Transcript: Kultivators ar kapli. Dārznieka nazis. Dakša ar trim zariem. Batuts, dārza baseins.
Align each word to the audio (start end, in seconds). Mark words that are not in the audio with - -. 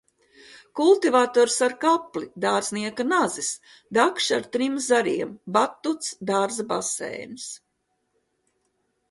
Kultivators 0.77 1.57
ar 1.67 1.75
kapli. 1.83 2.29
Dārznieka 2.45 3.05
nazis. 3.09 3.51
Dakša 3.99 4.35
ar 4.41 4.49
trim 4.57 4.81
zariem. 4.87 5.37
Batuts, 5.59 6.11
dārza 6.33 6.67
baseins. 6.75 7.47